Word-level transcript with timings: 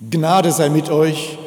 Gnade 0.00 0.52
sei 0.52 0.68
mit 0.68 0.90
euch 0.90 1.38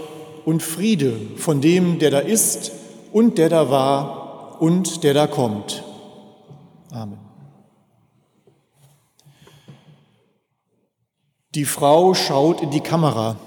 und 0.46 0.64
Friede 0.64 1.20
von 1.38 1.62
dem, 1.62 2.00
der 2.00 2.10
da 2.10 2.20
ist 2.20 2.72
und 3.12 3.38
der 3.38 3.50
da 3.50 3.70
war 3.70 4.62
und 4.62 5.04
der 5.04 5.14
da 5.14 5.28
kommt. 5.28 5.84
Amen. 6.92 7.20
Die 11.56 11.66
Frau 11.66 12.14
schaut 12.14 12.62
in 12.62 12.72
die 12.72 12.82
Kamera. 12.82 13.38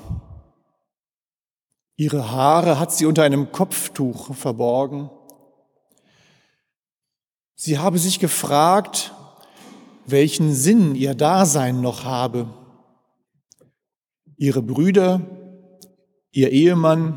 Ihre 1.96 2.30
Haare 2.30 2.78
hat 2.78 2.92
sie 2.92 3.06
unter 3.06 3.22
einem 3.22 3.52
Kopftuch 3.52 4.34
verborgen. 4.34 5.10
Sie 7.54 7.78
habe 7.78 7.98
sich 7.98 8.18
gefragt, 8.18 9.12
welchen 10.06 10.52
Sinn 10.52 10.96
ihr 10.96 11.14
Dasein 11.14 11.80
noch 11.80 12.04
habe. 12.04 12.48
Ihre 14.42 14.60
Brüder, 14.60 15.20
ihr 16.32 16.50
Ehemann, 16.50 17.16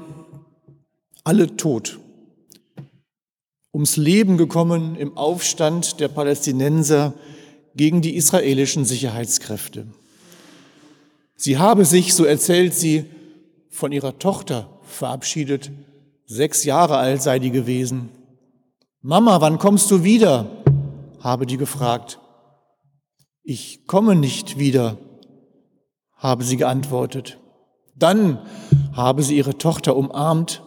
alle 1.23 1.57
tot. 1.57 1.97
Ums 3.73 3.97
Leben 3.97 4.37
gekommen 4.37 4.95
im 4.95 5.17
Aufstand 5.17 5.99
der 5.99 6.07
Palästinenser 6.07 7.15
gegen 7.75 8.03
die 8.03 8.15
israelischen 8.15 8.85
Sicherheitskräfte. 8.85 9.87
Sie 11.35 11.57
habe 11.57 11.83
sich, 11.83 12.13
so 12.13 12.25
erzählt 12.25 12.75
sie, 12.75 13.05
von 13.71 13.91
ihrer 13.91 14.19
Tochter 14.19 14.69
verabschiedet. 14.83 15.71
Sechs 16.27 16.63
Jahre 16.63 16.97
alt 16.97 17.23
sei 17.23 17.39
die 17.39 17.49
gewesen. 17.49 18.09
Mama, 19.01 19.41
wann 19.41 19.57
kommst 19.57 19.89
du 19.89 20.03
wieder? 20.03 20.63
habe 21.21 21.47
die 21.47 21.57
gefragt. 21.57 22.19
Ich 23.41 23.87
komme 23.87 24.13
nicht 24.13 24.59
wieder, 24.59 24.99
habe 26.25 26.43
sie 26.43 26.57
geantwortet. 26.57 27.39
Dann 27.95 28.39
habe 28.93 29.23
sie 29.23 29.37
ihre 29.37 29.57
Tochter 29.57 29.95
umarmt 29.95 30.63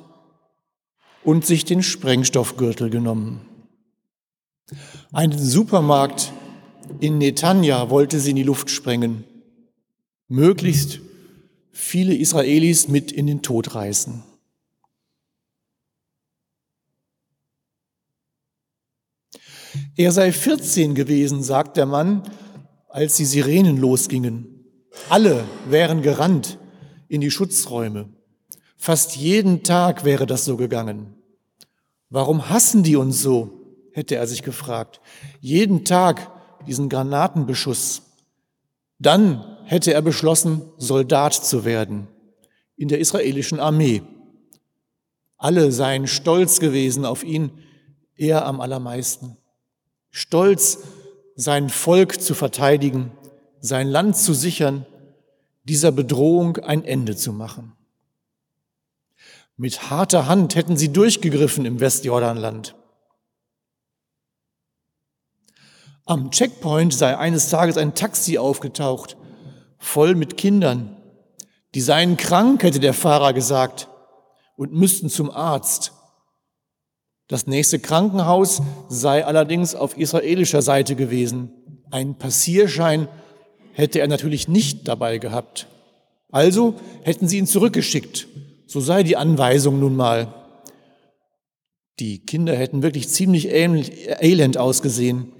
und 1.24 1.44
sich 1.44 1.64
den 1.64 1.83
Sprengstoffgürtel 1.83 2.91
genommen. 2.91 3.41
Einen 5.12 5.38
Supermarkt 5.38 6.33
in 7.00 7.18
Netanya 7.18 7.91
wollte 7.91 8.20
sie 8.20 8.30
in 8.30 8.36
die 8.36 8.42
Luft 8.42 8.70
sprengen, 8.70 9.24
möglichst 10.28 11.00
viele 11.72 12.14
Israelis 12.14 12.88
mit 12.88 13.12
in 13.12 13.27
den 13.27 13.42
Tod 13.42 13.74
reißen. 13.74 14.22
Er 19.96 20.12
sei 20.12 20.33
14 20.33 20.94
gewesen, 20.94 21.42
sagt 21.42 21.77
der 21.77 21.86
Mann, 21.86 22.22
als 22.88 23.16
die 23.16 23.24
Sirenen 23.24 23.77
losgingen. 23.77 24.58
Alle 25.08 25.44
wären 25.68 26.02
gerannt 26.02 26.58
in 27.08 27.20
die 27.20 27.30
Schutzräume. 27.30 28.08
Fast 28.77 29.16
jeden 29.16 29.62
Tag 29.62 30.05
wäre 30.05 30.27
das 30.27 30.44
so 30.44 30.56
gegangen. 30.56 31.14
Warum 32.10 32.48
hassen 32.48 32.82
die 32.82 32.96
uns 32.96 33.20
so? 33.22 33.55
hätte 33.92 34.14
er 34.14 34.27
sich 34.27 34.42
gefragt. 34.42 35.00
Jeden 35.40 35.84
Tag 35.84 36.30
diesen 36.66 36.88
Granatenbeschuss. 36.88 38.02
Dann 38.98 39.58
hätte 39.64 39.92
er 39.92 40.02
beschlossen, 40.02 40.62
Soldat 40.77 41.34
zu 41.34 41.64
werden 41.64 42.06
in 42.77 42.88
der 42.88 43.00
israelischen 43.00 43.58
Armee. 43.58 44.02
Alle 45.36 45.72
seien 45.72 46.06
stolz 46.06 46.60
gewesen 46.60 47.05
auf 47.05 47.24
ihn, 47.24 47.50
er 48.14 48.46
am 48.46 48.60
allermeisten. 48.60 49.36
Stolz, 50.10 50.78
sein 51.34 51.68
Volk 51.68 52.20
zu 52.20 52.34
verteidigen, 52.34 53.12
sein 53.61 53.89
Land 53.89 54.17
zu 54.17 54.34
sichern, 54.34 54.87
dieser 55.64 55.92
Bedrohung 55.92 56.56
ein 56.59 56.84
Ende 56.84 57.17
zu 57.17 57.33
machen. 57.33 57.73
Mit 59.56 59.91
harter 59.91 60.27
Hand 60.27 60.55
hätten 60.55 60.77
sie 60.77 60.92
durchgegriffen 60.92 61.64
im 61.64 61.81
Westjordanland. 61.81 62.77
Am 66.07 66.30
Checkpoint 66.30 66.95
sei 66.95 67.18
eines 67.18 67.51
Tages 67.51 67.77
ein 67.77 67.95
Taxi 67.95 68.39
aufgetaucht, 68.39 69.17
voll 69.79 70.14
mit 70.14 70.36
Kindern. 70.36 70.97
Die 71.74 71.80
seien 71.80 72.17
krank, 72.17 72.63
hätte 72.63 72.80
der 72.80 72.95
Fahrer 72.95 73.33
gesagt, 73.33 73.89
und 74.57 74.73
müssten 74.73 75.11
zum 75.11 75.30
Arzt. 75.30 75.92
Das 77.27 77.47
nächste 77.47 77.79
Krankenhaus 77.79 78.63
sei 78.89 79.27
allerdings 79.27 79.74
auf 79.74 79.98
israelischer 79.98 80.63
Seite 80.63 80.97
gewesen. 80.97 81.52
Ein 81.91 82.17
Passierschein 82.17 83.07
hätte 83.78 84.00
er 84.00 84.08
natürlich 84.08 84.48
nicht 84.48 84.89
dabei 84.89 85.18
gehabt. 85.18 85.66
Also 86.30 86.74
hätten 87.02 87.28
sie 87.28 87.39
ihn 87.39 87.46
zurückgeschickt. 87.46 88.28
So 88.66 88.80
sei 88.80 89.02
die 89.02 89.16
Anweisung 89.16 89.80
nun 89.80 89.96
mal. 89.96 90.34
Die 91.98 92.18
Kinder 92.18 92.55
hätten 92.55 92.83
wirklich 92.83 93.08
ziemlich 93.08 93.48
elend 93.50 94.58
ausgesehen. 94.58 95.33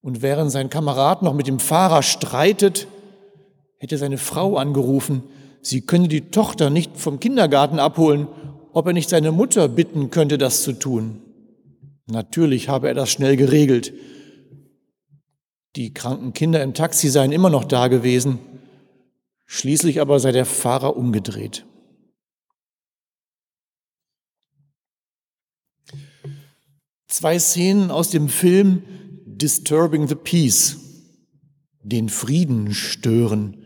Und 0.00 0.22
während 0.22 0.50
sein 0.50 0.70
Kamerad 0.70 1.22
noch 1.22 1.34
mit 1.34 1.46
dem 1.46 1.58
Fahrer 1.58 2.02
streitet, 2.02 2.86
hätte 3.78 3.98
seine 3.98 4.18
Frau 4.18 4.56
angerufen, 4.56 5.22
sie 5.60 5.82
könne 5.82 6.08
die 6.08 6.30
Tochter 6.30 6.70
nicht 6.70 6.96
vom 6.96 7.20
Kindergarten 7.20 7.78
abholen 7.78 8.28
ob 8.78 8.86
er 8.86 8.92
nicht 8.92 9.08
seine 9.08 9.32
Mutter 9.32 9.68
bitten 9.68 10.10
könnte, 10.10 10.38
das 10.38 10.62
zu 10.62 10.72
tun. 10.72 11.20
Natürlich 12.06 12.68
habe 12.68 12.86
er 12.88 12.94
das 12.94 13.10
schnell 13.10 13.36
geregelt. 13.36 13.92
Die 15.78 15.94
kranken 15.94 16.32
Kinder 16.32 16.60
im 16.60 16.74
Taxi 16.74 17.08
seien 17.08 17.30
immer 17.30 17.50
noch 17.50 17.62
da 17.62 17.86
gewesen. 17.86 18.40
Schließlich 19.46 20.00
aber 20.00 20.18
sei 20.18 20.32
der 20.32 20.44
Fahrer 20.44 20.96
umgedreht. 20.96 21.64
Zwei 27.06 27.38
Szenen 27.38 27.92
aus 27.92 28.10
dem 28.10 28.28
Film 28.28 28.82
Disturbing 29.24 30.08
the 30.08 30.16
Peace, 30.16 30.78
den 31.84 32.08
Frieden 32.08 32.74
stören, 32.74 33.64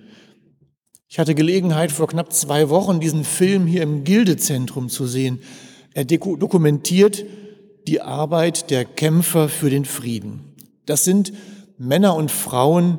ich 1.08 1.18
hatte 1.18 1.34
Gelegenheit, 1.34 1.92
vor 1.92 2.08
knapp 2.08 2.32
zwei 2.32 2.68
Wochen 2.68 3.00
diesen 3.00 3.24
Film 3.24 3.66
hier 3.66 3.82
im 3.82 4.04
Gildezentrum 4.04 4.88
zu 4.88 5.06
sehen. 5.06 5.40
Er 5.92 6.06
dokumentiert 6.06 7.24
die 7.86 8.00
Arbeit 8.00 8.70
der 8.70 8.86
Kämpfer 8.86 9.50
für 9.50 9.68
den 9.68 9.84
Frieden. 9.84 10.54
Das 10.86 11.04
sind 11.04 11.34
Männer 11.78 12.14
und 12.16 12.30
Frauen, 12.30 12.98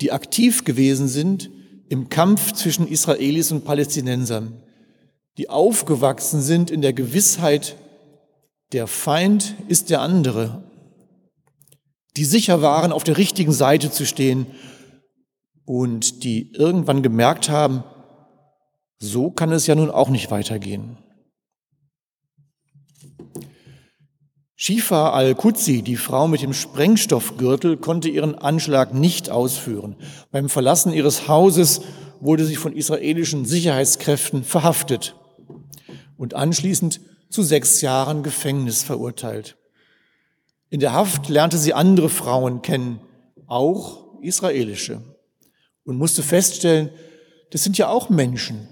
die 0.00 0.12
aktiv 0.12 0.64
gewesen 0.64 1.08
sind 1.08 1.50
im 1.88 2.08
Kampf 2.08 2.52
zwischen 2.52 2.86
Israelis 2.86 3.50
und 3.50 3.64
Palästinensern, 3.64 4.62
die 5.38 5.48
aufgewachsen 5.48 6.40
sind 6.40 6.70
in 6.70 6.82
der 6.82 6.92
Gewissheit, 6.92 7.76
der 8.72 8.86
Feind 8.86 9.54
ist 9.68 9.88
der 9.88 10.02
andere, 10.02 10.62
die 12.16 12.24
sicher 12.24 12.60
waren, 12.60 12.92
auf 12.92 13.04
der 13.04 13.16
richtigen 13.16 13.52
Seite 13.52 13.90
zu 13.90 14.04
stehen 14.04 14.46
und 15.64 16.24
die 16.24 16.52
irgendwann 16.52 17.02
gemerkt 17.02 17.48
haben, 17.48 17.84
so 18.98 19.30
kann 19.30 19.52
es 19.52 19.66
ja 19.66 19.74
nun 19.74 19.90
auch 19.90 20.08
nicht 20.08 20.30
weitergehen. 20.30 20.98
Shifa 24.60 25.10
al-Qudsi, 25.10 25.82
die 25.82 25.94
Frau 25.94 26.26
mit 26.26 26.42
dem 26.42 26.52
Sprengstoffgürtel, 26.52 27.76
konnte 27.76 28.08
ihren 28.08 28.34
Anschlag 28.34 28.92
nicht 28.92 29.30
ausführen. 29.30 29.94
Beim 30.32 30.48
Verlassen 30.48 30.92
ihres 30.92 31.28
Hauses 31.28 31.82
wurde 32.18 32.44
sie 32.44 32.56
von 32.56 32.72
israelischen 32.72 33.44
Sicherheitskräften 33.44 34.42
verhaftet 34.42 35.14
und 36.16 36.34
anschließend 36.34 37.00
zu 37.30 37.44
sechs 37.44 37.82
Jahren 37.82 38.24
Gefängnis 38.24 38.82
verurteilt. 38.82 39.56
In 40.70 40.80
der 40.80 40.92
Haft 40.92 41.28
lernte 41.28 41.56
sie 41.56 41.72
andere 41.72 42.08
Frauen 42.08 42.60
kennen, 42.60 42.98
auch 43.46 44.20
israelische 44.22 45.00
und 45.84 45.98
musste 45.98 46.24
feststellen, 46.24 46.90
das 47.50 47.62
sind 47.62 47.78
ja 47.78 47.90
auch 47.90 48.08
Menschen. 48.08 48.66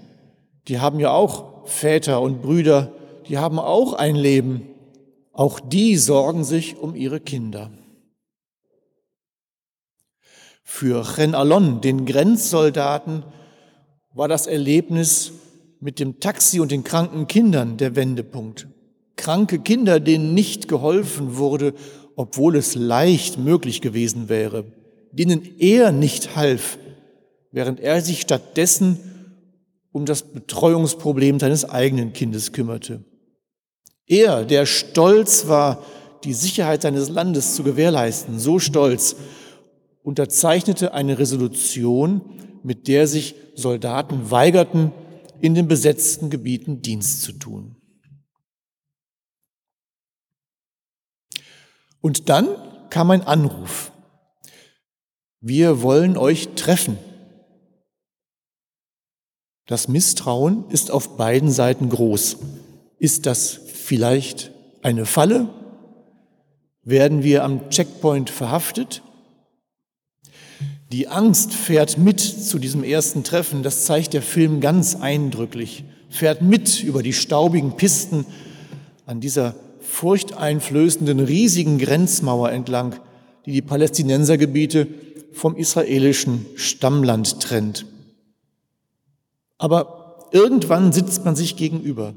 Die 0.67 0.81
haben 0.81 0.99
ja 0.99 1.11
auch 1.11 1.65
Väter 1.65 2.19
und 2.19 2.41
Brüder, 2.41 2.91
die 3.29 3.37
haben 3.37 3.57
auch 3.57 3.93
ein 3.93 4.17
Leben. 4.17 4.73
Auch 5.37 5.59
die 5.59 5.97
sorgen 5.97 6.43
sich 6.43 6.77
um 6.77 6.95
ihre 6.95 7.19
Kinder. 7.19 7.69
Für 10.63 11.03
Chen 11.03 11.35
Alon, 11.35 11.79
den 11.79 12.07
Grenzsoldaten, 12.07 13.23
war 14.15 14.27
das 14.27 14.47
Erlebnis 14.47 15.31
mit 15.79 15.99
dem 15.99 16.19
Taxi 16.19 16.59
und 16.59 16.71
den 16.71 16.83
kranken 16.83 17.27
Kindern 17.27 17.77
der 17.77 17.95
Wendepunkt. 17.95 18.67
Kranke 19.15 19.59
Kinder, 19.59 19.99
denen 19.99 20.33
nicht 20.33 20.67
geholfen 20.67 21.37
wurde, 21.37 21.75
obwohl 22.15 22.55
es 22.55 22.73
leicht 22.73 23.37
möglich 23.37 23.81
gewesen 23.81 24.29
wäre, 24.29 24.65
denen 25.11 25.59
er 25.59 25.91
nicht 25.91 26.35
half, 26.35 26.79
während 27.51 27.79
er 27.79 28.01
sich 28.01 28.21
stattdessen 28.21 28.97
um 29.91 30.07
das 30.07 30.23
Betreuungsproblem 30.23 31.39
seines 31.39 31.63
eigenen 31.63 32.13
Kindes 32.13 32.53
kümmerte. 32.53 33.05
Er, 34.07 34.45
der 34.45 34.65
stolz 34.65 35.47
war, 35.47 35.83
die 36.23 36.33
Sicherheit 36.33 36.81
seines 36.81 37.09
Landes 37.09 37.55
zu 37.55 37.63
gewährleisten, 37.63 38.39
so 38.39 38.59
stolz, 38.59 39.15
unterzeichnete 40.03 40.93
eine 40.93 41.19
Resolution, 41.19 42.21
mit 42.63 42.87
der 42.87 43.07
sich 43.07 43.35
Soldaten 43.55 44.31
weigerten, 44.31 44.91
in 45.41 45.53
den 45.53 45.67
besetzten 45.67 46.29
Gebieten 46.29 46.81
Dienst 46.81 47.23
zu 47.23 47.33
tun. 47.33 47.75
Und 52.01 52.29
dann 52.29 52.47
kam 52.89 53.11
ein 53.11 53.23
Anruf. 53.23 53.91
Wir 55.41 55.81
wollen 55.81 56.17
euch 56.17 56.49
treffen. 56.55 56.97
Das 59.65 59.87
Misstrauen 59.87 60.69
ist 60.69 60.89
auf 60.89 61.17
beiden 61.17 61.51
Seiten 61.51 61.89
groß. 61.89 62.37
Ist 62.97 63.25
das 63.25 63.66
vielleicht 63.87 64.51
eine 64.81 65.05
Falle? 65.05 65.47
Werden 66.83 67.23
wir 67.23 67.45
am 67.45 67.69
Checkpoint 67.69 68.29
verhaftet? 68.29 69.01
Die 70.91 71.07
Angst 71.07 71.53
fährt 71.53 71.97
mit 71.97 72.19
zu 72.19 72.59
diesem 72.59 72.83
ersten 72.83 73.23
Treffen, 73.23 73.63
das 73.63 73.85
zeigt 73.85 74.13
der 74.13 74.21
Film 74.21 74.59
ganz 74.59 74.95
eindrücklich, 74.95 75.85
fährt 76.09 76.41
mit 76.41 76.83
über 76.83 77.01
die 77.01 77.13
staubigen 77.13 77.77
Pisten 77.77 78.25
an 79.05 79.21
dieser 79.21 79.55
furchteinflößenden 79.79 81.21
riesigen 81.21 81.77
Grenzmauer 81.77 82.51
entlang, 82.51 82.95
die 83.45 83.53
die 83.53 83.61
Palästinensergebiete 83.61 84.87
vom 85.31 85.55
israelischen 85.55 86.45
Stammland 86.55 87.39
trennt. 87.39 87.85
Aber 89.57 90.27
irgendwann 90.33 90.91
sitzt 90.91 91.23
man 91.23 91.37
sich 91.37 91.55
gegenüber. 91.55 92.13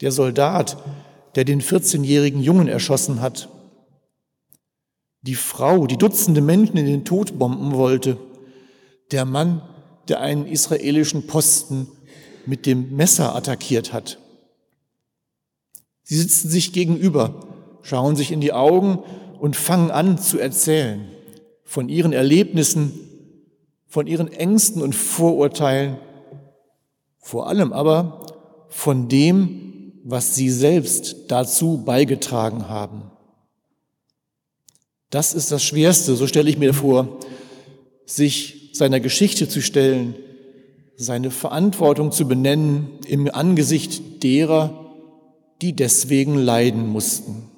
Der 0.00 0.12
Soldat, 0.12 0.76
der 1.34 1.44
den 1.44 1.60
14-jährigen 1.60 2.42
Jungen 2.42 2.68
erschossen 2.68 3.20
hat, 3.20 3.48
die 5.22 5.34
Frau, 5.34 5.86
die 5.86 5.98
Dutzende 5.98 6.40
Menschen 6.40 6.76
in 6.78 6.86
den 6.86 7.04
Tod 7.04 7.38
bomben 7.38 7.74
wollte, 7.74 8.16
der 9.10 9.24
Mann, 9.24 9.62
der 10.08 10.20
einen 10.20 10.46
israelischen 10.46 11.26
Posten 11.26 11.88
mit 12.46 12.66
dem 12.66 12.96
Messer 12.96 13.34
attackiert 13.34 13.92
hat. 13.92 14.18
Sie 16.02 16.16
sitzen 16.16 16.48
sich 16.48 16.72
gegenüber, 16.72 17.46
schauen 17.82 18.16
sich 18.16 18.32
in 18.32 18.40
die 18.40 18.52
Augen 18.52 18.98
und 19.38 19.56
fangen 19.56 19.90
an 19.90 20.18
zu 20.18 20.38
erzählen 20.38 21.06
von 21.64 21.88
ihren 21.88 22.12
Erlebnissen, 22.12 22.92
von 23.86 24.06
ihren 24.06 24.32
Ängsten 24.32 24.82
und 24.82 24.94
Vorurteilen, 24.94 25.98
vor 27.18 27.46
allem 27.46 27.72
aber 27.72 28.26
von 28.68 29.08
dem, 29.08 29.69
was 30.02 30.34
sie 30.34 30.50
selbst 30.50 31.16
dazu 31.28 31.82
beigetragen 31.84 32.68
haben. 32.68 33.10
Das 35.10 35.34
ist 35.34 35.50
das 35.50 35.62
Schwerste, 35.62 36.14
so 36.14 36.26
stelle 36.26 36.48
ich 36.48 36.58
mir 36.58 36.72
vor, 36.72 37.18
sich 38.06 38.70
seiner 38.72 39.00
Geschichte 39.00 39.48
zu 39.48 39.60
stellen, 39.60 40.14
seine 40.96 41.30
Verantwortung 41.30 42.12
zu 42.12 42.28
benennen 42.28 42.98
im 43.06 43.28
Angesicht 43.32 44.22
derer, 44.22 44.94
die 45.62 45.74
deswegen 45.74 46.36
leiden 46.36 46.86
mussten. 46.86 47.50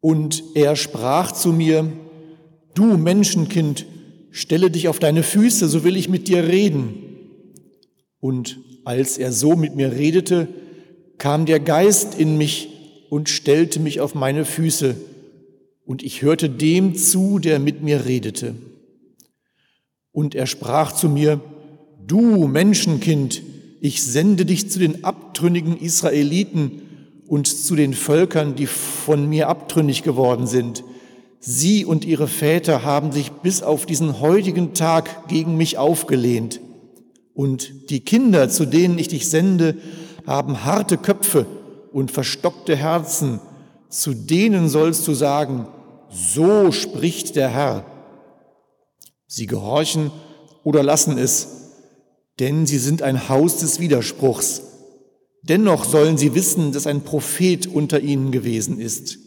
Und 0.00 0.42
er 0.54 0.74
sprach 0.74 1.30
zu 1.30 1.52
mir, 1.52 1.92
du 2.74 2.96
Menschenkind, 2.96 3.86
stelle 4.30 4.70
dich 4.70 4.88
auf 4.88 4.98
deine 4.98 5.22
Füße, 5.22 5.68
so 5.68 5.84
will 5.84 5.96
ich 5.96 6.08
mit 6.08 6.28
dir 6.28 6.48
reden. 6.48 6.94
Und 8.20 8.58
als 8.84 9.18
er 9.18 9.32
so 9.32 9.56
mit 9.56 9.74
mir 9.76 9.92
redete, 9.92 10.48
kam 11.18 11.46
der 11.46 11.60
Geist 11.60 12.18
in 12.18 12.38
mich 12.38 12.68
und 13.10 13.28
stellte 13.28 13.78
mich 13.78 14.00
auf 14.00 14.14
meine 14.14 14.44
Füße, 14.44 14.96
und 15.84 16.02
ich 16.02 16.22
hörte 16.22 16.48
dem 16.48 16.94
zu, 16.94 17.38
der 17.38 17.58
mit 17.58 17.82
mir 17.82 18.06
redete. 18.06 18.54
Und 20.12 20.34
er 20.34 20.46
sprach 20.46 20.92
zu 20.92 21.08
mir, 21.08 21.40
Du 22.06 22.48
Menschenkind, 22.48 23.42
ich 23.80 24.02
sende 24.02 24.44
dich 24.44 24.70
zu 24.70 24.78
den 24.78 25.04
abtrünnigen 25.04 25.76
Israeliten 25.76 26.82
und 27.26 27.46
zu 27.46 27.76
den 27.76 27.94
Völkern, 27.94 28.54
die 28.54 28.66
von 28.66 29.28
mir 29.28 29.48
abtrünnig 29.48 30.02
geworden 30.02 30.46
sind. 30.46 30.84
Sie 31.44 31.84
und 31.84 32.04
ihre 32.04 32.28
Väter 32.28 32.84
haben 32.84 33.10
sich 33.10 33.32
bis 33.32 33.64
auf 33.64 33.84
diesen 33.84 34.20
heutigen 34.20 34.74
Tag 34.74 35.26
gegen 35.26 35.56
mich 35.56 35.76
aufgelehnt. 35.76 36.60
Und 37.34 37.90
die 37.90 37.98
Kinder, 37.98 38.48
zu 38.48 38.64
denen 38.64 38.96
ich 38.96 39.08
dich 39.08 39.28
sende, 39.28 39.76
haben 40.24 40.64
harte 40.64 40.96
Köpfe 40.96 41.46
und 41.92 42.12
verstockte 42.12 42.76
Herzen. 42.76 43.40
Zu 43.88 44.14
denen 44.14 44.68
sollst 44.68 45.08
du 45.08 45.14
sagen, 45.14 45.66
so 46.10 46.70
spricht 46.70 47.34
der 47.34 47.48
Herr. 47.48 47.86
Sie 49.26 49.46
gehorchen 49.46 50.12
oder 50.62 50.84
lassen 50.84 51.18
es, 51.18 51.72
denn 52.38 52.66
sie 52.66 52.78
sind 52.78 53.02
ein 53.02 53.28
Haus 53.28 53.56
des 53.56 53.80
Widerspruchs. 53.80 54.62
Dennoch 55.42 55.84
sollen 55.84 56.18
sie 56.18 56.36
wissen, 56.36 56.70
dass 56.70 56.86
ein 56.86 57.00
Prophet 57.00 57.66
unter 57.66 57.98
ihnen 57.98 58.30
gewesen 58.30 58.78
ist. 58.78 59.18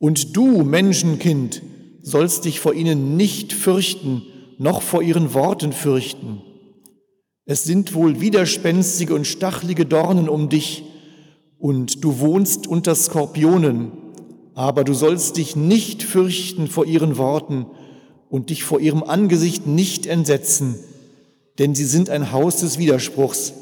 Und 0.00 0.34
du, 0.34 0.64
Menschenkind, 0.64 1.62
sollst 2.00 2.46
dich 2.46 2.58
vor 2.58 2.72
ihnen 2.72 3.18
nicht 3.18 3.52
fürchten, 3.52 4.22
noch 4.56 4.80
vor 4.80 5.02
ihren 5.02 5.34
Worten 5.34 5.74
fürchten. 5.74 6.40
Es 7.44 7.64
sind 7.64 7.94
wohl 7.94 8.20
widerspenstige 8.20 9.14
und 9.14 9.26
stachelige 9.26 9.84
Dornen 9.84 10.28
um 10.28 10.48
dich, 10.48 10.84
und 11.58 12.02
du 12.02 12.20
wohnst 12.20 12.66
unter 12.66 12.94
Skorpionen, 12.94 13.92
aber 14.54 14.82
du 14.82 14.94
sollst 14.94 15.36
dich 15.36 15.56
nicht 15.56 16.02
fürchten 16.02 16.68
vor 16.68 16.86
ihren 16.86 17.18
Worten 17.18 17.66
und 18.30 18.48
dich 18.48 18.64
vor 18.64 18.80
ihrem 18.80 19.02
Angesicht 19.02 19.66
nicht 19.66 20.06
entsetzen, 20.06 20.76
denn 21.58 21.74
sie 21.74 21.84
sind 21.84 22.08
ein 22.08 22.32
Haus 22.32 22.60
des 22.60 22.78
Widerspruchs, 22.78 23.52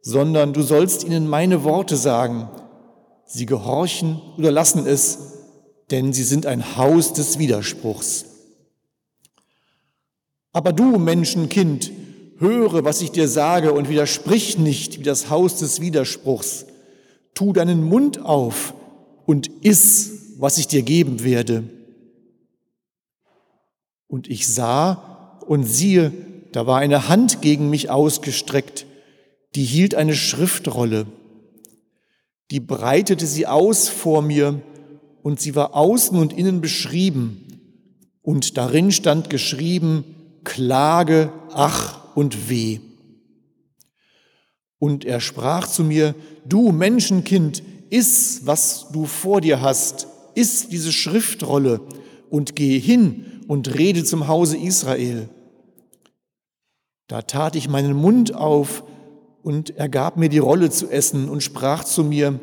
sondern 0.00 0.52
du 0.52 0.62
sollst 0.62 1.04
ihnen 1.04 1.28
meine 1.28 1.62
Worte 1.62 1.96
sagen. 1.96 2.48
Sie 3.26 3.46
gehorchen 3.46 4.20
oder 4.36 4.50
lassen 4.50 4.84
es, 4.84 5.31
denn 5.92 6.12
sie 6.14 6.24
sind 6.24 6.46
ein 6.46 6.76
Haus 6.76 7.12
des 7.12 7.38
Widerspruchs. 7.38 8.24
Aber 10.52 10.72
du, 10.72 10.98
Menschenkind, 10.98 11.92
höre, 12.38 12.84
was 12.84 13.02
ich 13.02 13.12
dir 13.12 13.28
sage 13.28 13.72
und 13.72 13.88
widersprich 13.88 14.58
nicht 14.58 14.98
wie 14.98 15.04
das 15.04 15.30
Haus 15.30 15.56
des 15.56 15.80
Widerspruchs. 15.80 16.66
Tu 17.34 17.52
deinen 17.52 17.84
Mund 17.84 18.20
auf 18.20 18.74
und 19.26 19.48
iss, 19.62 20.34
was 20.38 20.58
ich 20.58 20.66
dir 20.66 20.82
geben 20.82 21.22
werde. 21.22 21.64
Und 24.08 24.28
ich 24.28 24.52
sah 24.52 25.38
und 25.46 25.64
siehe, 25.64 26.12
da 26.52 26.66
war 26.66 26.78
eine 26.78 27.08
Hand 27.08 27.42
gegen 27.42 27.70
mich 27.70 27.90
ausgestreckt, 27.90 28.86
die 29.54 29.64
hielt 29.64 29.94
eine 29.94 30.14
Schriftrolle. 30.14 31.06
Die 32.50 32.60
breitete 32.60 33.26
sie 33.26 33.46
aus 33.46 33.88
vor 33.88 34.22
mir 34.22 34.60
und 35.22 35.40
sie 35.40 35.54
war 35.54 35.74
außen 35.74 36.18
und 36.18 36.32
innen 36.32 36.60
beschrieben. 36.60 37.46
Und 38.22 38.56
darin 38.56 38.92
stand 38.92 39.30
geschrieben, 39.30 40.04
Klage, 40.44 41.32
ach 41.52 42.14
und 42.14 42.48
weh. 42.48 42.80
Und 44.78 45.04
er 45.04 45.20
sprach 45.20 45.68
zu 45.68 45.84
mir, 45.84 46.14
du 46.44 46.72
Menschenkind, 46.72 47.62
iss, 47.90 48.42
was 48.44 48.88
du 48.92 49.06
vor 49.06 49.40
dir 49.40 49.60
hast, 49.60 50.08
iss 50.34 50.68
diese 50.68 50.92
Schriftrolle 50.92 51.80
und 52.30 52.56
gehe 52.56 52.80
hin 52.80 53.44
und 53.48 53.74
rede 53.74 54.02
zum 54.02 54.28
Hause 54.28 54.56
Israel. 54.56 55.28
Da 57.06 57.22
tat 57.22 57.56
ich 57.56 57.68
meinen 57.68 57.94
Mund 57.94 58.34
auf 58.34 58.82
und 59.42 59.76
er 59.76 59.88
gab 59.88 60.16
mir 60.16 60.28
die 60.28 60.38
Rolle 60.38 60.70
zu 60.70 60.88
essen 60.88 61.28
und 61.28 61.42
sprach 61.42 61.84
zu 61.84 62.02
mir, 62.02 62.40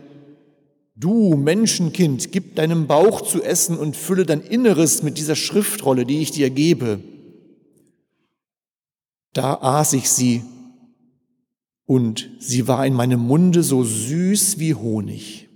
Du 1.00 1.38
Menschenkind, 1.38 2.34
gib 2.34 2.56
deinem 2.56 2.86
Bauch 2.86 3.22
zu 3.22 3.42
essen 3.42 3.78
und 3.78 3.96
fülle 3.96 4.26
dein 4.26 4.42
Inneres 4.42 5.02
mit 5.02 5.18
dieser 5.18 5.38
Schriftrolle, 5.38 6.06
die 6.06 6.20
ich 6.20 6.32
dir 6.32 6.50
gebe. 6.50 7.02
Da 9.32 9.54
aß 9.54 9.94
ich 9.94 10.10
sie, 10.10 10.44
und 11.86 12.30
sie 12.40 12.68
war 12.68 12.86
in 12.86 12.94
meinem 12.94 13.22
Munde 13.22 13.64
so 13.64 13.86
süß 13.86 14.60
wie 14.60 14.76
Honig. 14.76 15.48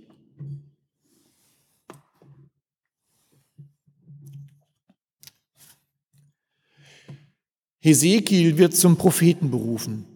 Hesekiel 7.80 8.56
wird 8.56 8.74
zum 8.74 8.96
Propheten 8.96 9.50
berufen. 9.50 10.06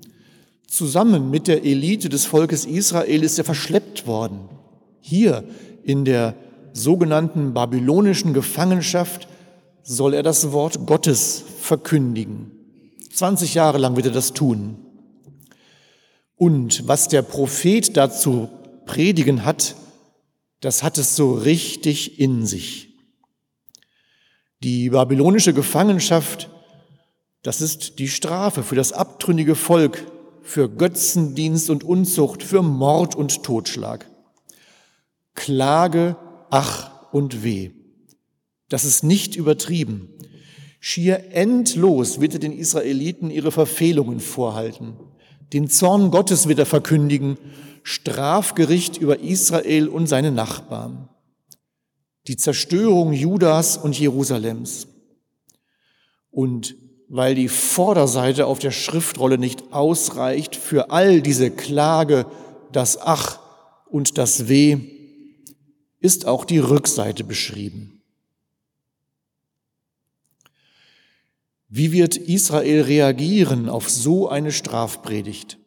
Zusammen 0.67 1.31
mit 1.31 1.49
der 1.49 1.65
Elite 1.65 2.09
des 2.09 2.25
Volkes 2.25 2.65
Israel 2.65 3.23
ist 3.23 3.37
er 3.37 3.45
verschleppt 3.45 4.07
worden. 4.07 4.58
Hier 5.09 5.45
in 5.85 6.05
der 6.05 6.35
sogenannten 6.75 7.55
babylonischen 7.55 8.35
Gefangenschaft 8.35 9.27
soll 9.83 10.13
er 10.13 10.23
das 10.23 10.53
Wort 10.53 10.85
Gottes 10.85 11.43
verkündigen. 11.63 12.51
20 13.11 13.55
Jahre 13.55 13.79
lang 13.79 13.97
wird 13.97 14.05
er 14.05 14.13
das 14.13 14.35
tun. 14.35 14.77
Und 16.37 16.87
was 16.87 17.09
der 17.09 17.23
Prophet 17.23 17.97
dazu 17.97 18.51
predigen 18.85 19.47
hat, 19.47 19.77
das 20.61 20.83
hat 20.83 20.99
es 20.99 21.17
so 21.17 21.33
richtig 21.33 22.21
in 22.21 22.45
sich. 22.45 22.91
Die 24.63 24.91
babylonische 24.91 25.55
Gefangenschaft, 25.55 26.51
das 27.43 27.63
ist 27.63 27.99
die 27.99 28.09
Strafe 28.09 28.63
für 28.63 28.77
das 28.77 28.93
abtrünnige 28.93 29.55
Volk, 29.55 30.05
für 30.43 30.69
Götzendienst 30.69 31.71
und 31.71 31.83
Unzucht, 31.83 32.43
für 32.43 32.61
Mord 32.61 33.15
und 33.15 33.43
Totschlag. 33.43 34.08
Klage, 35.39 36.17
ach 36.51 36.91
und 37.13 37.45
weh. 37.45 37.71
Das 38.69 38.85
ist 38.85 39.05
nicht 39.05 39.37
übertrieben. 39.37 40.09
Schier 40.81 41.33
endlos 41.33 42.21
wird 42.21 42.35
er 42.35 42.41
den 42.41 42.53
Israeliten 42.53 43.31
ihre 43.31 43.53
Verfehlungen 43.53 44.19
vorhalten. 44.19 44.97
Den 45.53 45.71
Zorn 45.71 46.11
Gottes 46.11 46.49
wird 46.49 46.59
er 46.59 46.67
verkündigen, 46.67 47.39
Strafgericht 47.85 48.99
über 48.99 49.21
Israel 49.21 49.89
und 49.89 50.09
seine 50.09 50.33
Nachbarn. 50.33 51.09
Die 52.27 52.37
Zerstörung 52.37 53.13
Judas 53.13 53.77
und 53.77 53.99
Jerusalems. 53.99 54.89
Und 56.31 56.75
weil 57.09 57.37
die 57.37 57.49
Vorderseite 57.49 58.47
auf 58.47 58.59
der 58.59 58.73
Schriftrolle 58.73 59.39
nicht 59.39 59.73
ausreicht 59.73 60.57
für 60.57 60.91
all 60.91 61.23
diese 61.23 61.53
Klage, 61.53 62.27
das 62.73 63.01
Ach 63.01 63.39
und 63.87 64.19
das 64.19 64.49
Weh, 64.49 64.98
ist 66.01 66.27
auch 66.27 66.45
die 66.45 66.59
Rückseite 66.59 67.25
beschrieben. 67.25 67.99
Wie 71.69 71.93
wird 71.93 72.17
Israel 72.17 72.83
reagieren 72.83 73.69
auf 73.69 73.91
so 73.91 74.29
eine 74.29 74.53
Strafpredigt? 74.53 75.59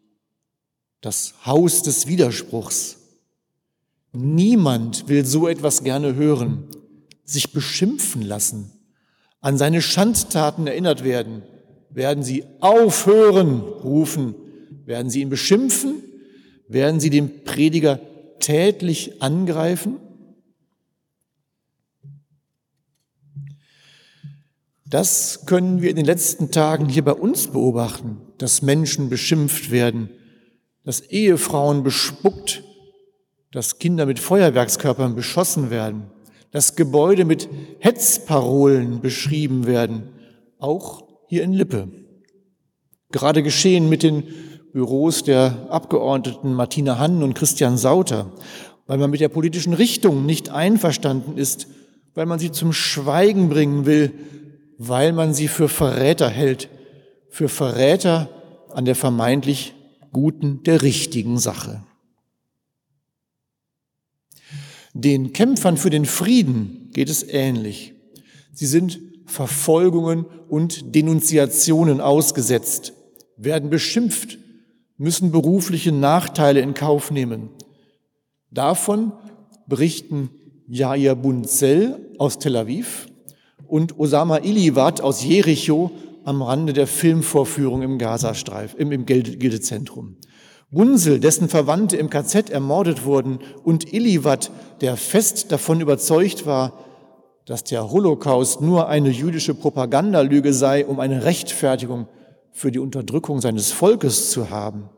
Das 1.00 1.34
Haus 1.46 1.84
des 1.84 2.08
Widerspruchs. 2.08 2.98
Niemand 4.14 5.08
will 5.08 5.26
so 5.26 5.48
etwas 5.48 5.84
gerne 5.84 6.16
hören, 6.16 6.68
sich 7.24 7.54
beschimpfen 7.54 8.24
lassen, 8.24 8.72
an 9.42 9.58
seine 9.58 9.82
Schandtaten 9.82 10.68
erinnert 10.68 11.04
werden. 11.04 11.44
Werden 11.90 12.24
sie 12.24 12.46
aufhören, 12.62 13.62
rufen, 13.62 14.36
werden 14.86 15.10
sie 15.10 15.22
ihn 15.22 15.30
beschimpfen, 15.30 16.04
werden 16.68 17.00
sie 17.00 17.10
den 17.10 17.44
Prediger 17.44 18.00
tätlich 18.40 19.22
angreifen? 19.22 19.98
Das 24.92 25.46
können 25.46 25.82
wir 25.82 25.90
in 25.90 25.96
den 25.96 26.06
letzten 26.06 26.52
Tagen 26.52 26.90
hier 26.90 27.06
bei 27.06 27.14
uns 27.14 27.48
beobachten, 27.48 28.18
dass 28.38 28.62
Menschen 28.62 29.10
beschimpft 29.10 29.72
werden, 29.72 30.10
dass 30.84 31.00
Ehefrauen 31.00 31.82
bespuckt, 31.82 32.62
dass 33.54 33.80
Kinder 33.80 34.06
mit 34.06 34.20
Feuerwerkskörpern 34.20 35.16
beschossen 35.16 35.70
werden, 35.70 36.08
dass 36.52 36.76
Gebäude 36.76 37.24
mit 37.24 37.48
Hetzparolen 37.80 39.00
beschrieben 39.00 39.66
werden, 39.66 40.10
auch 40.60 41.08
hier 41.30 41.44
in 41.44 41.54
Lippe. 41.54 41.88
Gerade 43.12 43.44
geschehen 43.44 43.88
mit 43.88 44.04
den 44.04 44.26
Büros 44.74 45.24
der 45.24 45.68
Abgeordneten 45.70 46.54
Martina 46.54 47.00
Hann 47.00 47.24
und 47.24 47.34
Christian 47.34 47.78
Sauter, 47.78 48.34
weil 48.88 48.98
man 48.98 49.10
mit 49.10 49.22
der 49.22 49.30
politischen 49.30 49.74
Richtung 49.74 50.26
nicht 50.26 50.50
einverstanden 50.50 51.38
ist, 51.38 51.68
weil 52.14 52.26
man 52.26 52.40
sie 52.40 52.52
zum 52.52 52.74
Schweigen 52.74 53.48
bringen 53.48 53.86
will, 53.86 54.12
weil 54.84 55.14
man 55.14 55.36
sie 55.36 55.48
für 55.48 55.70
Verräter 55.70 56.28
hält, 56.28 56.68
für 57.30 57.50
Verräter 57.50 58.30
an 58.70 58.84
der 58.86 58.96
vermeintlich 58.96 59.76
guten, 60.12 60.64
der 60.64 60.82
richtigen 60.82 61.38
Sache. 61.38 61.84
Den 64.96 65.34
Kämpfern 65.34 65.78
für 65.78 65.92
den 65.92 66.06
Frieden 66.06 66.90
geht 66.94 67.12
es 67.12 67.22
ähnlich. 67.22 67.94
Sie 68.54 68.66
sind 68.66 69.00
Verfolgungen 69.28 70.26
und 70.50 70.96
Denunziationen 70.96 72.02
ausgesetzt, 72.02 72.94
werden 73.38 73.70
beschimpft, 73.70 74.40
müssen 74.98 75.32
berufliche 75.32 75.92
Nachteile 75.92 76.60
in 76.60 76.74
Kauf 76.74 77.12
nehmen. 77.12 77.52
Davon 78.50 79.12
berichten 79.68 80.32
Jair 80.68 81.14
Bunzel 81.14 82.14
aus 82.18 82.40
Tel 82.40 82.56
Aviv 82.56 83.11
und 83.72 83.98
Osama 83.98 84.40
Iliwat 84.40 85.00
aus 85.00 85.24
Jericho 85.24 85.92
am 86.26 86.42
Rande 86.42 86.74
der 86.74 86.88
Filmvorführung 86.88 87.82
im 87.82 87.98
Gazastreif, 87.98 88.76
im, 88.78 88.92
im 88.92 89.06
Gildezentrum. 89.06 90.18
Bunzel, 90.70 91.22
dessen 91.22 91.48
Verwandte 91.48 91.96
im 91.96 92.10
KZ 92.10 92.50
ermordet 92.50 93.06
wurden, 93.06 93.40
und 93.64 93.94
Iliwat, 93.94 94.52
der 94.82 94.98
fest 94.98 95.54
davon 95.54 95.80
überzeugt 95.80 96.46
war, 96.46 96.74
dass 97.46 97.64
der 97.64 97.90
Holocaust 97.90 98.60
nur 98.60 98.90
eine 98.90 99.10
jüdische 99.10 99.54
Propagandalüge 99.54 100.54
sei, 100.54 100.86
um 100.86 101.00
eine 101.00 101.24
Rechtfertigung 101.24 102.08
für 102.52 102.72
die 102.72 102.80
Unterdrückung 102.80 103.40
seines 103.40 103.72
Volkes 103.72 104.32
zu 104.32 104.50
haben. 104.50 104.90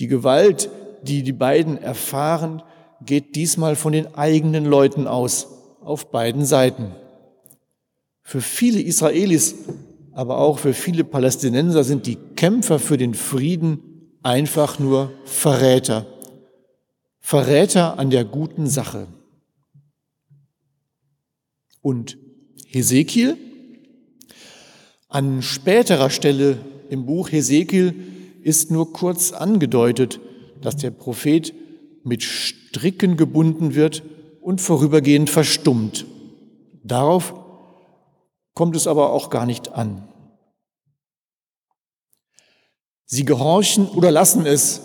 Die 0.00 0.08
Gewalt, 0.08 0.70
die 1.02 1.22
die 1.22 1.32
beiden 1.32 1.78
erfahren, 1.78 2.62
geht 3.06 3.36
diesmal 3.36 3.76
von 3.76 3.92
den 3.92 4.12
eigenen 4.16 4.64
Leuten 4.64 5.06
aus, 5.06 5.46
auf 5.84 6.10
beiden 6.10 6.44
Seiten. 6.44 6.96
Für 8.22 8.40
viele 8.40 8.80
Israelis, 8.80 9.54
aber 10.12 10.38
auch 10.38 10.58
für 10.58 10.74
viele 10.74 11.04
Palästinenser 11.04 11.84
sind 11.84 12.06
die 12.06 12.16
Kämpfer 12.36 12.78
für 12.78 12.96
den 12.96 13.14
Frieden 13.14 13.80
einfach 14.22 14.78
nur 14.78 15.12
Verräter. 15.24 16.06
Verräter 17.20 17.98
an 17.98 18.10
der 18.10 18.24
guten 18.24 18.66
Sache. 18.66 19.06
Und 21.80 22.18
Hesekiel? 22.66 23.36
An 25.08 25.42
späterer 25.42 26.10
Stelle 26.10 26.58
im 26.88 27.06
Buch 27.06 27.30
Hesekiel 27.30 27.94
ist 28.42 28.70
nur 28.70 28.92
kurz 28.92 29.32
angedeutet, 29.32 30.20
dass 30.60 30.76
der 30.76 30.90
Prophet 30.90 31.52
mit 32.04 32.22
Stricken 32.22 33.16
gebunden 33.16 33.74
wird 33.74 34.02
und 34.40 34.60
vorübergehend 34.60 35.30
verstummt. 35.30 36.06
Darauf 36.82 37.34
kommt 38.54 38.76
es 38.76 38.86
aber 38.86 39.12
auch 39.12 39.30
gar 39.30 39.46
nicht 39.46 39.72
an. 39.72 40.08
Sie 43.04 43.24
gehorchen 43.24 43.88
oder 43.88 44.10
lassen 44.10 44.46
es, 44.46 44.80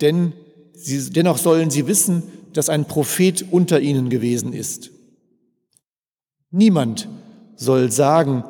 denn 0.00 0.32
sie, 0.74 1.10
dennoch 1.10 1.38
sollen 1.38 1.70
sie 1.70 1.86
wissen, 1.86 2.22
dass 2.52 2.68
ein 2.68 2.84
Prophet 2.84 3.46
unter 3.50 3.80
ihnen 3.80 4.10
gewesen 4.10 4.52
ist. 4.52 4.90
Niemand 6.50 7.08
soll 7.56 7.90
sagen, 7.90 8.44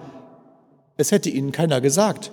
es 0.97 1.13
hätte 1.13 1.31
ihnen 1.31 1.53
keiner 1.53 1.81
gesagt. 1.81 2.33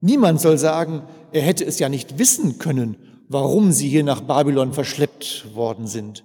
Niemand 0.00 0.40
soll 0.40 0.58
sagen, 0.58 1.02
er 1.32 1.42
hätte 1.42 1.64
es 1.64 1.78
ja 1.78 1.88
nicht 1.88 2.18
wissen 2.18 2.58
können, 2.58 2.96
warum 3.28 3.72
sie 3.72 3.88
hier 3.88 4.04
nach 4.04 4.20
Babylon 4.20 4.72
verschleppt 4.72 5.54
worden 5.54 5.86
sind. 5.86 6.24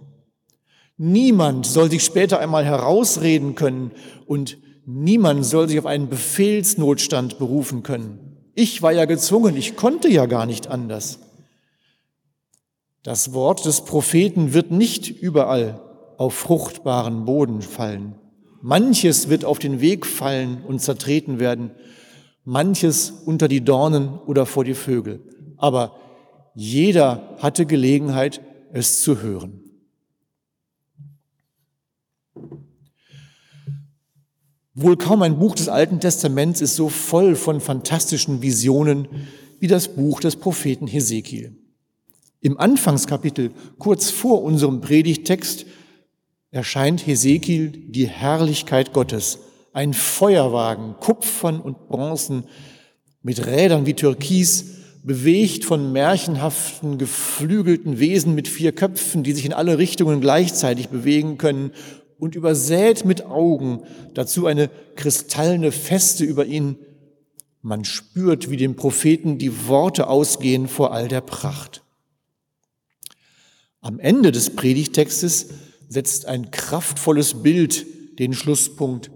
Niemand 0.97 1.65
soll 1.65 1.89
sich 1.89 2.03
später 2.03 2.39
einmal 2.39 2.65
herausreden 2.65 3.55
können 3.55 3.91
und 4.25 4.57
Niemand 4.91 5.45
soll 5.45 5.69
sich 5.69 5.77
auf 5.77 5.85
einen 5.85 6.09
Befehlsnotstand 6.09 7.37
berufen 7.37 7.83
können. 7.83 8.37
Ich 8.55 8.81
war 8.81 8.91
ja 8.91 9.05
gezwungen, 9.05 9.55
ich 9.55 9.75
konnte 9.75 10.09
ja 10.09 10.25
gar 10.25 10.47
nicht 10.47 10.67
anders. 10.67 11.19
Das 13.03 13.31
Wort 13.33 13.65
des 13.65 13.81
Propheten 13.81 14.55
wird 14.55 14.71
nicht 14.71 15.07
überall 15.07 15.79
auf 16.17 16.33
fruchtbaren 16.33 17.25
Boden 17.25 17.61
fallen. 17.61 18.15
Manches 18.63 19.29
wird 19.29 19.45
auf 19.45 19.59
den 19.59 19.79
Weg 19.79 20.07
fallen 20.07 20.63
und 20.67 20.79
zertreten 20.79 21.39
werden, 21.39 21.69
manches 22.43 23.11
unter 23.11 23.47
die 23.47 23.63
Dornen 23.63 24.17
oder 24.25 24.47
vor 24.47 24.63
die 24.63 24.73
Vögel. 24.73 25.21
Aber 25.57 25.97
jeder 26.55 27.35
hatte 27.37 27.67
Gelegenheit, 27.67 28.41
es 28.73 29.03
zu 29.03 29.21
hören. 29.21 29.68
Wohl 34.81 34.95
kaum 34.95 35.23
ein 35.23 35.39
Buch 35.39 35.55
des 35.55 35.67
Alten 35.67 35.99
Testaments 35.99 36.61
ist 36.61 36.77
so 36.77 36.87
voll 36.87 37.35
von 37.35 37.59
fantastischen 37.59 38.41
Visionen 38.41 39.09
wie 39.59 39.67
das 39.67 39.89
Buch 39.89 40.21
des 40.21 40.37
Propheten 40.37 40.87
Hesekiel. 40.87 41.53
Im 42.39 42.57
Anfangskapitel, 42.57 43.51
kurz 43.77 44.09
vor 44.09 44.41
unserem 44.41 44.79
Predigtext, 44.79 45.65
erscheint 46.51 47.05
Hesekiel 47.05 47.73
die 47.89 48.07
Herrlichkeit 48.07 48.93
Gottes. 48.93 49.39
Ein 49.73 49.93
Feuerwagen, 49.93 50.95
Kupfern 51.01 51.59
und 51.59 51.89
Bronzen, 51.89 52.45
mit 53.21 53.45
Rädern 53.45 53.85
wie 53.85 53.95
Türkis, 53.95 54.77
bewegt 55.03 55.65
von 55.65 55.91
märchenhaften, 55.91 56.97
geflügelten 56.97 57.99
Wesen 57.99 58.33
mit 58.33 58.47
vier 58.47 58.71
Köpfen, 58.71 59.23
die 59.23 59.33
sich 59.33 59.43
in 59.43 59.51
alle 59.51 59.77
Richtungen 59.77 60.21
gleichzeitig 60.21 60.87
bewegen 60.87 61.37
können 61.37 61.71
und 62.19 62.35
übersät 62.35 63.05
mit 63.05 63.25
Augen, 63.25 63.83
dazu 64.13 64.45
eine 64.45 64.69
kristallene 64.95 65.71
Feste 65.71 66.25
über 66.25 66.45
ihn. 66.45 66.77
Man 67.61 67.85
spürt, 67.85 68.49
wie 68.49 68.57
dem 68.57 68.75
Propheten 68.75 69.37
die 69.37 69.67
Worte 69.67 70.07
ausgehen 70.07 70.67
vor 70.67 70.93
all 70.93 71.07
der 71.07 71.21
Pracht. 71.21 71.83
Am 73.81 73.99
Ende 73.99 74.31
des 74.31 74.55
Predigtextes 74.55 75.47
setzt 75.87 76.25
ein 76.25 76.51
kraftvolles 76.51 77.41
Bild 77.41 77.85
den 78.19 78.33
Schlusspunkt. 78.33 79.09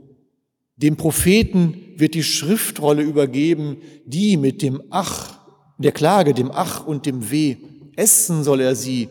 Dem 0.78 0.96
Propheten 0.96 1.78
wird 1.98 2.16
die 2.16 2.24
Schriftrolle 2.24 3.04
übergeben, 3.04 3.78
die 4.06 4.38
mit 4.38 4.62
dem 4.62 4.82
Ach, 4.90 5.40
der 5.78 5.92
Klage, 5.92 6.34
dem 6.34 6.50
Ach 6.52 6.88
und 6.88 7.06
dem 7.06 7.30
Weh, 7.30 7.58
essen 7.96 8.44
soll 8.44 8.62
er 8.62 8.76
sie. 8.76 9.10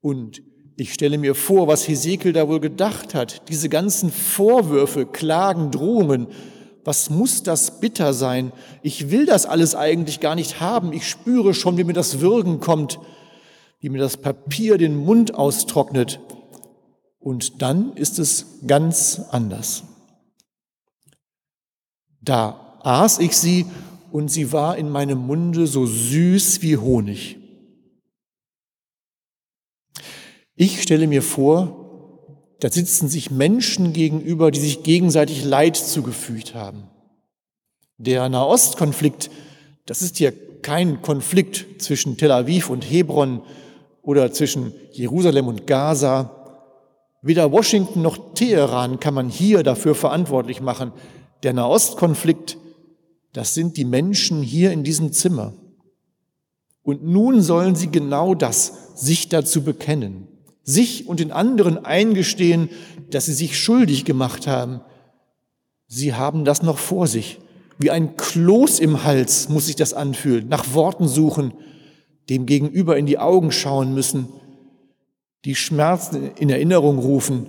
Und 0.00 0.42
ich 0.76 0.92
stelle 0.92 1.16
mir 1.16 1.34
vor, 1.34 1.68
was 1.68 1.88
Hesekiel 1.88 2.34
da 2.34 2.48
wohl 2.48 2.60
gedacht 2.60 3.14
hat. 3.14 3.48
Diese 3.48 3.70
ganzen 3.70 4.10
Vorwürfe, 4.12 5.06
Klagen, 5.06 5.70
Drohungen. 5.70 6.26
Was 6.84 7.08
muss 7.08 7.42
das 7.42 7.80
bitter 7.80 8.12
sein? 8.12 8.52
Ich 8.82 9.10
will 9.10 9.24
das 9.24 9.46
alles 9.46 9.74
eigentlich 9.74 10.20
gar 10.20 10.34
nicht 10.34 10.60
haben. 10.60 10.92
Ich 10.92 11.08
spüre 11.08 11.54
schon, 11.54 11.78
wie 11.78 11.84
mir 11.84 11.94
das 11.94 12.20
Würgen 12.20 12.60
kommt, 12.60 13.00
wie 13.80 13.88
mir 13.88 13.98
das 13.98 14.18
Papier 14.18 14.76
den 14.76 14.96
Mund 14.96 15.34
austrocknet. 15.34 16.20
Und 17.18 17.62
dann 17.62 17.94
ist 17.94 18.18
es 18.18 18.60
ganz 18.66 19.22
anders. 19.30 19.82
Da 22.20 22.78
aß 22.82 23.18
ich 23.20 23.34
sie 23.36 23.64
und 24.12 24.30
sie 24.30 24.52
war 24.52 24.76
in 24.76 24.90
meinem 24.90 25.26
Munde 25.26 25.66
so 25.66 25.86
süß 25.86 26.60
wie 26.60 26.76
Honig. 26.76 27.38
Ich 30.58 30.80
stelle 30.80 31.06
mir 31.06 31.22
vor, 31.22 31.86
da 32.60 32.70
sitzen 32.70 33.08
sich 33.08 33.30
Menschen 33.30 33.92
gegenüber, 33.92 34.50
die 34.50 34.58
sich 34.58 34.82
gegenseitig 34.82 35.44
Leid 35.44 35.76
zugefügt 35.76 36.54
haben. 36.54 36.84
Der 37.98 38.26
Nahostkonflikt, 38.30 39.30
das 39.84 40.00
ist 40.00 40.18
ja 40.18 40.30
kein 40.62 41.02
Konflikt 41.02 41.82
zwischen 41.82 42.16
Tel 42.16 42.32
Aviv 42.32 42.70
und 42.70 42.82
Hebron 42.82 43.42
oder 44.00 44.32
zwischen 44.32 44.72
Jerusalem 44.92 45.48
und 45.48 45.66
Gaza. 45.66 46.64
Weder 47.20 47.52
Washington 47.52 48.00
noch 48.00 48.32
Teheran 48.32 48.98
kann 48.98 49.12
man 49.12 49.28
hier 49.28 49.62
dafür 49.62 49.94
verantwortlich 49.94 50.62
machen. 50.62 50.92
Der 51.42 51.52
Nahostkonflikt, 51.52 52.56
das 53.34 53.52
sind 53.52 53.76
die 53.76 53.84
Menschen 53.84 54.42
hier 54.42 54.72
in 54.72 54.84
diesem 54.84 55.12
Zimmer. 55.12 55.52
Und 56.82 57.04
nun 57.04 57.42
sollen 57.42 57.74
sie 57.74 57.90
genau 57.90 58.34
das, 58.34 58.94
sich 58.94 59.28
dazu 59.28 59.62
bekennen 59.62 60.28
sich 60.66 61.06
und 61.06 61.20
den 61.20 61.32
anderen 61.32 61.82
eingestehen, 61.82 62.68
dass 63.10 63.26
sie 63.26 63.32
sich 63.32 63.58
schuldig 63.58 64.04
gemacht 64.04 64.46
haben. 64.46 64.80
Sie 65.86 66.12
haben 66.12 66.44
das 66.44 66.62
noch 66.62 66.78
vor 66.78 67.06
sich. 67.06 67.38
Wie 67.78 67.90
ein 67.90 68.16
Kloß 68.16 68.80
im 68.80 69.04
Hals 69.04 69.48
muss 69.48 69.66
sich 69.66 69.76
das 69.76 69.94
anfühlen, 69.94 70.48
nach 70.48 70.74
Worten 70.74 71.06
suchen, 71.08 71.54
dem 72.28 72.46
Gegenüber 72.46 72.98
in 72.98 73.06
die 73.06 73.18
Augen 73.18 73.52
schauen 73.52 73.94
müssen, 73.94 74.28
die 75.44 75.54
Schmerzen 75.54 76.32
in 76.38 76.50
Erinnerung 76.50 76.98
rufen, 76.98 77.48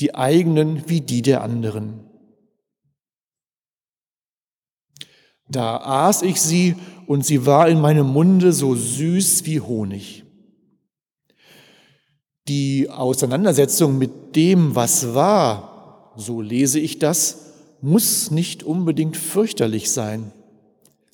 die 0.00 0.14
eigenen 0.14 0.88
wie 0.88 1.00
die 1.00 1.22
der 1.22 1.42
anderen. 1.42 2.00
Da 5.48 5.78
aß 5.78 6.22
ich 6.22 6.40
sie 6.40 6.76
und 7.06 7.26
sie 7.26 7.44
war 7.44 7.68
in 7.68 7.80
meinem 7.80 8.06
Munde 8.06 8.52
so 8.52 8.76
süß 8.76 9.44
wie 9.44 9.60
Honig. 9.60 10.21
Die 12.48 12.90
Auseinandersetzung 12.90 13.98
mit 13.98 14.34
dem, 14.34 14.74
was 14.74 15.14
war, 15.14 16.12
so 16.16 16.40
lese 16.40 16.80
ich 16.80 16.98
das, 16.98 17.52
muss 17.80 18.30
nicht 18.30 18.64
unbedingt 18.64 19.16
fürchterlich 19.16 19.90
sein. 19.90 20.32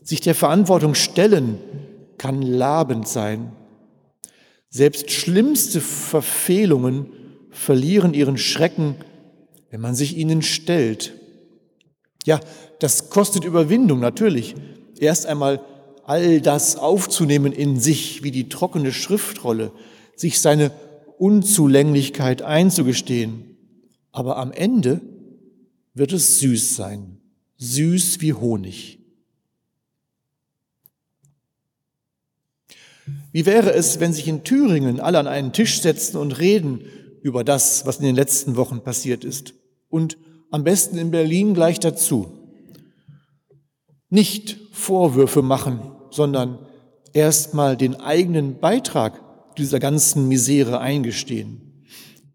Sich 0.02 0.20
der 0.20 0.34
Verantwortung 0.34 0.94
stellen 0.94 1.58
kann 2.16 2.42
labend 2.42 3.06
sein. 3.06 3.52
Selbst 4.70 5.10
schlimmste 5.10 5.80
Verfehlungen 5.80 7.12
verlieren 7.50 8.14
ihren 8.14 8.38
Schrecken, 8.38 8.96
wenn 9.70 9.80
man 9.80 9.94
sich 9.94 10.16
ihnen 10.16 10.42
stellt. 10.42 11.14
Ja, 12.24 12.40
das 12.78 13.10
kostet 13.10 13.44
Überwindung 13.44 14.00
natürlich. 14.00 14.54
Erst 14.98 15.26
einmal 15.26 15.60
all 16.04 16.40
das 16.40 16.76
aufzunehmen 16.76 17.52
in 17.52 17.78
sich 17.78 18.22
wie 18.22 18.30
die 18.30 18.48
trockene 18.48 18.92
Schriftrolle, 18.92 19.72
sich 20.16 20.40
seine 20.40 20.70
Unzulänglichkeit 21.20 22.42
einzugestehen. 22.42 23.56
Aber 24.12 24.36
am 24.36 24.52
Ende 24.52 25.00
wird 25.94 26.12
es 26.12 26.40
süß 26.40 26.76
sein, 26.76 27.18
süß 27.56 28.20
wie 28.20 28.34
Honig. 28.34 28.98
Wie 33.32 33.46
wäre 33.46 33.72
es, 33.72 34.00
wenn 34.00 34.12
sich 34.12 34.28
in 34.28 34.44
Thüringen 34.44 35.00
alle 35.00 35.18
an 35.18 35.26
einen 35.26 35.52
Tisch 35.52 35.80
setzen 35.80 36.16
und 36.16 36.38
reden 36.38 36.82
über 37.22 37.44
das, 37.44 37.86
was 37.86 37.98
in 37.98 38.04
den 38.04 38.16
letzten 38.16 38.56
Wochen 38.56 38.80
passiert 38.82 39.24
ist? 39.24 39.54
Und 39.88 40.18
am 40.50 40.64
besten 40.64 40.98
in 40.98 41.10
Berlin 41.10 41.54
gleich 41.54 41.78
dazu. 41.78 42.32
Nicht 44.08 44.58
Vorwürfe 44.72 45.42
machen, 45.42 45.80
sondern 46.10 46.58
erstmal 47.12 47.76
den 47.76 47.96
eigenen 48.00 48.58
Beitrag 48.58 49.20
dieser 49.58 49.80
ganzen 49.80 50.28
Misere 50.28 50.80
eingestehen, 50.80 51.84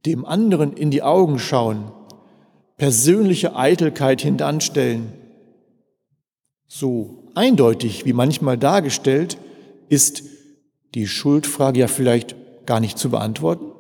dem 0.05 0.25
anderen 0.25 0.73
in 0.73 0.91
die 0.91 1.01
Augen 1.01 1.39
schauen, 1.39 1.91
persönliche 2.77 3.55
Eitelkeit 3.55 4.21
hintanstellen. 4.21 5.13
So 6.67 7.31
eindeutig 7.35 8.05
wie 8.05 8.13
manchmal 8.13 8.57
dargestellt, 8.57 9.37
ist 9.89 10.23
die 10.93 11.07
Schuldfrage 11.07 11.79
ja 11.79 11.87
vielleicht 11.87 12.35
gar 12.65 12.79
nicht 12.79 12.97
zu 12.97 13.09
beantworten. 13.09 13.71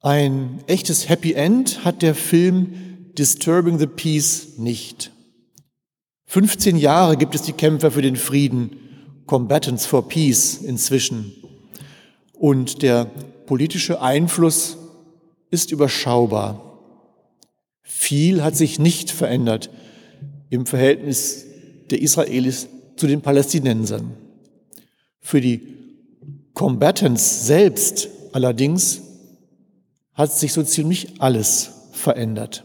Ein 0.00 0.64
echtes 0.66 1.08
Happy 1.08 1.34
End 1.34 1.84
hat 1.84 2.02
der 2.02 2.16
Film 2.16 3.12
Disturbing 3.16 3.78
the 3.78 3.86
Peace 3.86 4.58
nicht. 4.58 5.11
15 6.32 6.78
Jahre 6.78 7.18
gibt 7.18 7.34
es 7.34 7.42
die 7.42 7.52
Kämpfer 7.52 7.90
für 7.90 8.00
den 8.00 8.16
Frieden, 8.16 8.70
Combatants 9.26 9.84
for 9.84 10.08
Peace 10.08 10.62
inzwischen. 10.62 11.30
Und 12.32 12.80
der 12.80 13.04
politische 13.44 14.00
Einfluss 14.00 14.78
ist 15.50 15.72
überschaubar. 15.72 16.80
Viel 17.82 18.42
hat 18.42 18.56
sich 18.56 18.78
nicht 18.78 19.10
verändert 19.10 19.68
im 20.48 20.64
Verhältnis 20.64 21.44
der 21.90 22.00
Israelis 22.00 22.66
zu 22.96 23.06
den 23.06 23.20
Palästinensern. 23.20 24.14
Für 25.20 25.42
die 25.42 25.60
Combatants 26.54 27.46
selbst 27.46 28.08
allerdings 28.32 29.02
hat 30.14 30.32
sich 30.32 30.54
so 30.54 30.62
ziemlich 30.62 31.20
alles 31.20 31.72
verändert. 31.92 32.64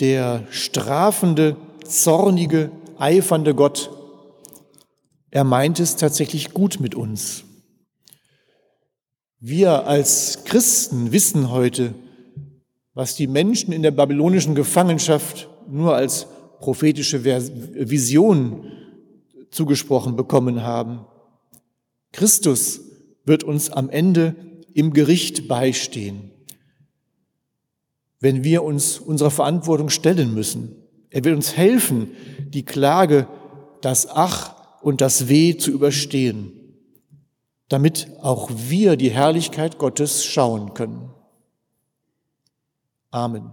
Der 0.00 0.46
strafende, 0.50 1.56
zornige, 1.84 2.70
eifernde 2.98 3.54
Gott, 3.54 3.90
er 5.30 5.44
meint 5.44 5.80
es 5.80 5.96
tatsächlich 5.96 6.52
gut 6.52 6.80
mit 6.80 6.94
uns. 6.94 7.44
Wir 9.40 9.86
als 9.86 10.44
Christen 10.44 11.12
wissen 11.12 11.50
heute, 11.50 11.94
was 12.94 13.14
die 13.14 13.26
Menschen 13.26 13.72
in 13.72 13.82
der 13.82 13.90
babylonischen 13.90 14.54
Gefangenschaft 14.54 15.48
nur 15.68 15.94
als 15.94 16.26
prophetische 16.58 17.24
Vision 17.24 18.64
zugesprochen 19.50 20.16
bekommen 20.16 20.62
haben. 20.62 21.06
Christus 22.12 22.80
wird 23.24 23.44
uns 23.44 23.70
am 23.70 23.90
Ende 23.90 24.34
im 24.74 24.92
Gericht 24.92 25.46
beistehen 25.46 26.32
wenn 28.20 28.44
wir 28.44 28.64
uns 28.64 28.98
unserer 28.98 29.30
Verantwortung 29.30 29.90
stellen 29.90 30.34
müssen. 30.34 30.76
Er 31.10 31.24
will 31.24 31.34
uns 31.34 31.56
helfen, 31.56 32.10
die 32.48 32.64
Klage, 32.64 33.28
das 33.80 34.08
Ach 34.08 34.54
und 34.82 35.00
das 35.00 35.28
Weh 35.28 35.56
zu 35.56 35.70
überstehen, 35.70 36.52
damit 37.68 38.08
auch 38.20 38.50
wir 38.52 38.96
die 38.96 39.10
Herrlichkeit 39.10 39.78
Gottes 39.78 40.24
schauen 40.24 40.74
können. 40.74 41.10
Amen. 43.10 43.52